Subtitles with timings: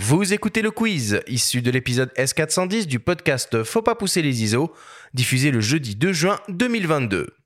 [0.00, 4.72] Vous écoutez le quiz, issu de l'épisode S410 du podcast Faut pas pousser les ISO,
[5.12, 7.37] diffusé le jeudi 2 juin 2022.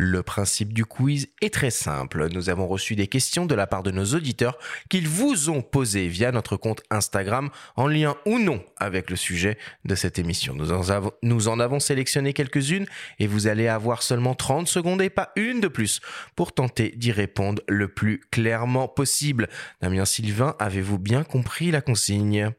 [0.00, 2.28] Le principe du quiz est très simple.
[2.30, 4.56] Nous avons reçu des questions de la part de nos auditeurs
[4.88, 9.58] qu'ils vous ont posées via notre compte Instagram en lien ou non avec le sujet
[9.84, 10.54] de cette émission.
[10.54, 12.86] Nous en avons, nous en avons sélectionné quelques-unes
[13.18, 16.00] et vous allez avoir seulement 30 secondes et pas une de plus
[16.36, 19.48] pour tenter d'y répondre le plus clairement possible.
[19.80, 22.52] Damien Sylvain, avez-vous bien compris la consigne?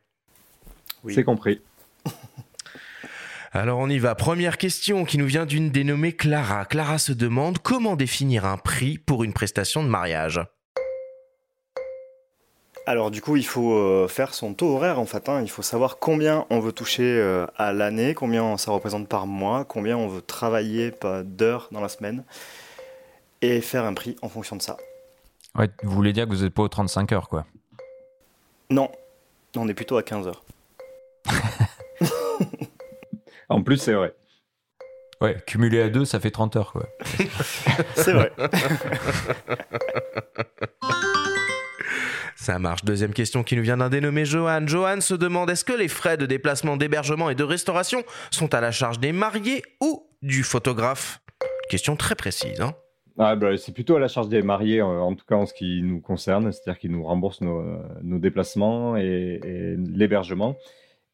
[1.06, 1.14] Oui.
[1.14, 1.62] C'est compris.
[3.52, 4.14] Alors on y va.
[4.14, 6.66] Première question qui nous vient d'une dénommée Clara.
[6.66, 10.40] Clara se demande comment définir un prix pour une prestation de mariage.
[12.86, 15.30] Alors du coup, il faut euh, faire son taux horaire en fait.
[15.30, 15.42] Hein.
[15.42, 19.66] Il faut savoir combien on veut toucher euh, à l'année, combien ça représente par mois,
[19.66, 20.94] combien on veut travailler
[21.24, 22.24] d'heures dans la semaine,
[23.42, 24.78] et faire un prix en fonction de ça.
[25.56, 27.46] Ouais, vous voulez dire que vous n'êtes pas aux 35 heures, quoi?
[28.70, 28.92] Non,
[29.56, 30.44] on est plutôt à 15 heures.
[33.50, 34.14] En plus, c'est vrai.
[35.22, 36.88] Ouais, cumulé à deux, ça fait 30 heures, quoi.
[37.96, 38.32] c'est vrai.
[42.36, 42.86] Ça marche.
[42.86, 44.66] Deuxième question qui nous vient d'un dénommé Johan.
[44.66, 48.62] Johan se demande est-ce que les frais de déplacement, d'hébergement et de restauration sont à
[48.62, 51.20] la charge des mariés ou du photographe?
[51.70, 52.62] Question très précise.
[52.62, 52.74] Hein
[53.18, 55.82] ah, bah, c'est plutôt à la charge des mariés, en tout cas en ce qui
[55.84, 59.42] nous concerne, c'est-à-dire qu'ils nous remboursent nos, déplacements et
[59.78, 60.56] l'hébergement.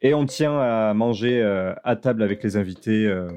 [0.05, 3.07] Et on tient à manger euh, à table avec les invités.
[3.07, 3.27] Euh,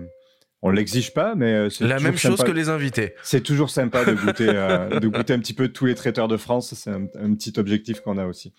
[0.60, 3.14] on l'exige pas, mais euh, c'est la même chose que les invités.
[3.22, 4.44] C'est toujours sympa de goûter,
[5.00, 6.74] de goûter un petit peu tous les traiteurs de France.
[6.74, 8.52] C'est un, petit objectif qu'on a aussi.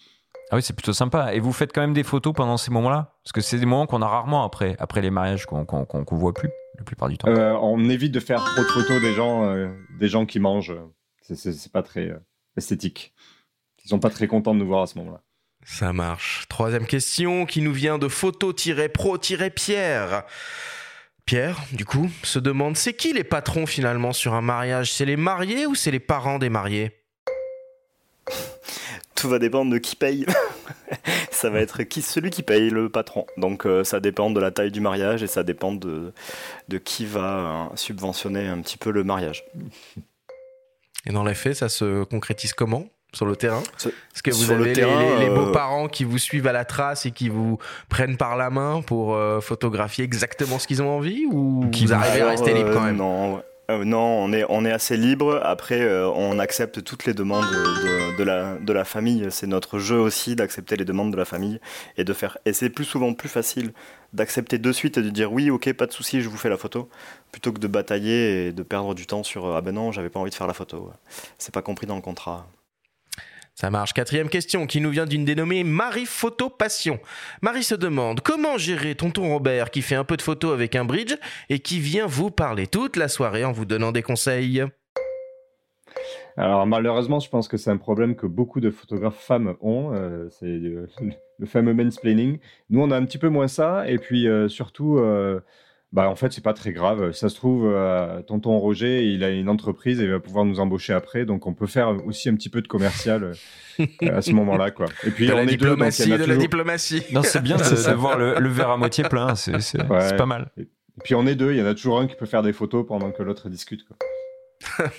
[0.49, 1.35] Ah oui, c'est plutôt sympa.
[1.35, 3.13] Et vous faites quand même des photos pendant ces moments-là?
[3.23, 6.33] Parce que c'est des moments qu'on a rarement après, après les mariages, qu'on ne voit
[6.33, 7.29] plus la plupart du temps.
[7.29, 10.75] on évite de faire trop de photos des gens, des gens qui mangent.
[11.21, 12.11] C'est pas très
[12.57, 13.13] esthétique.
[13.85, 15.21] Ils sont pas très contents de nous voir à ce moment-là.
[15.63, 16.45] Ça marche.
[16.49, 20.23] Troisième question qui nous vient de photo-pro-pierre.
[21.25, 24.91] Pierre, du coup, se demande c'est qui les patrons finalement sur un mariage?
[24.91, 26.91] C'est les mariés ou c'est les parents des mariés?
[29.15, 30.25] Tout va dépendre de qui paye.
[31.31, 33.25] ça va être qui, celui qui paye, le patron.
[33.37, 36.13] Donc euh, ça dépend de la taille du mariage et ça dépend de,
[36.67, 39.43] de qui va euh, subventionner un petit peu le mariage.
[41.05, 42.87] Et dans les faits, ça se concrétise comment?
[43.13, 46.65] Sur le terrain Est-ce que vous avez les, euh, beaux-parents qui vous suivent à la
[46.65, 47.57] trace et qui vous
[47.89, 51.93] prennent par la main pour euh, photographier exactement ce qu'ils ont envie ou qui vous
[51.93, 52.97] arrivez à rester libre quand même?
[52.97, 55.41] Non, euh, non, on est, on est assez libre.
[55.43, 59.25] Après, on accepte toutes les demandes de, de, la, de la famille.
[59.31, 61.59] C'est notre jeu aussi d'accepter les demandes de la famille
[61.97, 62.37] et de faire.
[62.45, 63.71] Et c'est plus souvent plus facile
[64.13, 66.57] d'accepter de suite et de dire oui, ok, pas de souci, je vous fais la
[66.57, 66.89] photo,
[67.31, 70.19] plutôt que de batailler et de perdre du temps sur ah ben non, j'avais pas
[70.19, 70.91] envie de faire la photo.
[71.39, 72.47] C'est pas compris dans le contrat.
[73.59, 73.91] Ça marche.
[73.91, 76.97] Quatrième question qui nous vient d'une dénommée Marie Photo Passion.
[77.41, 80.85] Marie se demande comment gérer tonton Robert qui fait un peu de photos avec un
[80.85, 81.13] bridge
[81.49, 84.63] et qui vient vous parler toute la soirée en vous donnant des conseils?
[86.37, 89.93] Alors malheureusement, je pense que c'est un problème que beaucoup de photographes femmes ont.
[89.93, 90.45] Euh, c'est
[91.39, 92.39] le, fameux mansplaining.
[92.69, 93.89] Nous, on a un petit peu moins ça.
[93.89, 95.41] Et puis euh, surtout, euh,
[95.91, 97.13] bah, en fait, c'est pas très grave.
[97.13, 100.59] Ça se trouve, euh, tonton Roger, il a une entreprise et il va pouvoir nous
[100.59, 101.25] embaucher après.
[101.25, 103.33] Donc, on peut faire aussi un petit peu de commercial
[103.79, 103.85] euh,
[104.15, 104.85] à ce moment-là, quoi.
[105.03, 107.03] Et puis, de la diplomatie, de la diplomatie.
[107.11, 109.33] Non, c'est bien de, voir le, verre à moitié plein.
[109.35, 110.51] C'est pas mal.
[110.57, 110.67] Et
[111.03, 111.53] puis, on est deux.
[111.53, 113.81] Il y en a toujours un qui peut faire des photos pendant que l'autre discute,
[113.87, 113.97] quoi.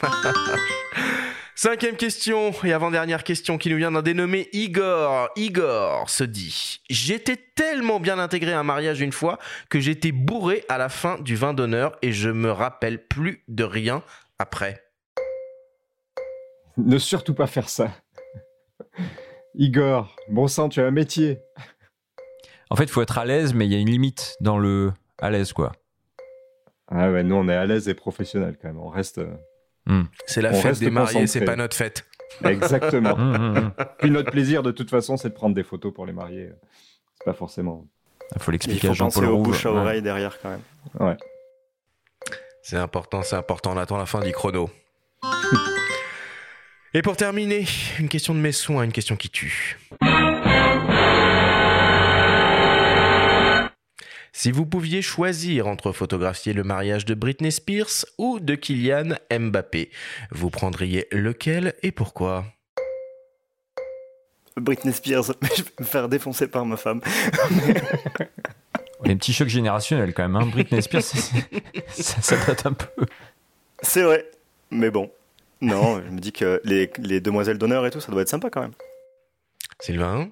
[1.62, 5.28] Cinquième question et avant-dernière question qui nous vient d'un dénommé Igor.
[5.36, 9.38] Igor se dit J'étais tellement bien intégré à un mariage une fois
[9.68, 13.62] que j'étais bourré à la fin du vin d'honneur et je me rappelle plus de
[13.62, 14.02] rien
[14.38, 14.82] après.
[16.78, 17.92] Ne surtout pas faire ça.
[19.54, 21.40] Igor, bon sang, tu as un métier.
[22.70, 24.94] En fait, il faut être à l'aise, mais il y a une limite dans le
[25.18, 25.72] à l'aise, quoi.
[26.88, 28.78] Ah ouais, nous on est à l'aise et professionnel quand même.
[28.78, 29.20] On reste.
[29.90, 30.04] Hmm.
[30.24, 32.06] C'est la fête des mariés, c'est pas notre fête.
[32.44, 33.16] Exactement.
[33.16, 36.12] Hmm, hmm, Puis notre plaisir, de toute façon, c'est de prendre des photos pour les
[36.12, 36.50] mariés.
[37.18, 37.86] C'est pas forcément.
[38.36, 39.42] Il faut l'expliquer à Jean-Paul Rouve.
[39.46, 40.60] bouche à oreille derrière quand même.
[41.00, 41.16] Ouais.
[42.62, 43.72] C'est important, c'est important.
[43.74, 44.70] On attend la fin du chrono.
[46.94, 47.66] Et pour terminer,
[47.98, 49.78] une question de mes soins, une question qui tue.
[54.42, 59.90] Si vous pouviez choisir entre photographier le mariage de Britney Spears ou de Kylian Mbappé,
[60.30, 62.46] vous prendriez lequel et pourquoi?
[64.56, 67.02] Britney Spears, je vais me faire défoncer par ma femme.
[69.04, 70.36] Il y a un petit choc générationnel quand même.
[70.36, 70.46] Hein.
[70.46, 71.02] Britney Spears,
[71.88, 73.04] ça, ça date un peu.
[73.82, 74.24] C'est vrai,
[74.70, 75.12] mais bon.
[75.60, 78.48] Non, je me dis que les, les demoiselles d'honneur et tout, ça doit être sympa
[78.48, 78.74] quand même.
[79.80, 80.30] Sylvain?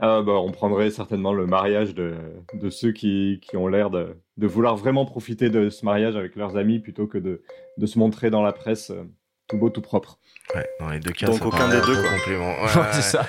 [0.00, 2.14] Ah, bah, on prendrait certainement le mariage de,
[2.54, 6.36] de ceux qui, qui ont l'air de, de vouloir vraiment profiter de ce mariage avec
[6.36, 7.42] leurs amis plutôt que de,
[7.78, 9.02] de se montrer dans la presse euh,
[9.48, 10.18] tout beau, tout propre.
[10.54, 12.10] Ouais, dans les deux cas, Donc ça aucun des deux, quoi.
[12.16, 12.54] complément.
[12.60, 13.26] Ouais, Ouais, c'est ça.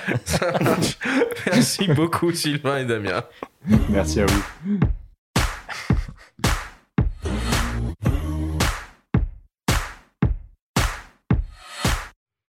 [1.46, 3.24] Merci beaucoup Sylvain et Damien.
[3.88, 4.80] Merci à vous.